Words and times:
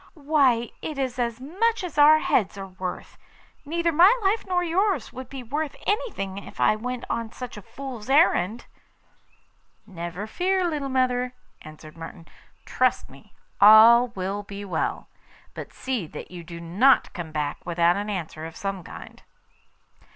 Why, 0.15 0.71
it 0.81 0.97
is 0.97 1.19
as 1.19 1.39
much 1.39 1.83
as 1.83 1.99
our 1.99 2.17
heads 2.17 2.57
are 2.57 2.65
worth. 2.65 3.19
Neither 3.65 3.91
my 3.91 4.11
life 4.23 4.47
nor 4.47 4.63
yours 4.63 5.13
would 5.13 5.29
be 5.29 5.43
worth 5.43 5.75
anything 5.85 6.39
if 6.39 6.59
I 6.59 6.75
went 6.75 7.03
on 7.07 7.31
such 7.31 7.55
a 7.55 7.61
fool's 7.61 8.09
errand.' 8.09 8.65
'Never 9.85 10.25
fear, 10.25 10.67
little 10.67 10.89
mother,' 10.89 11.35
answered 11.61 11.95
Martin. 11.95 12.27
'Trust 12.65 13.11
me; 13.11 13.35
all 13.61 14.07
will 14.15 14.41
be 14.41 14.65
well. 14.65 15.07
But 15.53 15.71
see 15.71 16.07
that 16.07 16.31
you 16.31 16.43
do 16.43 16.59
not 16.59 17.13
come 17.13 17.31
back 17.31 17.63
without 17.63 17.95
an 17.95 18.09
answer 18.09 18.47
of 18.47 18.55
some 18.55 18.83
kind. 18.83 19.21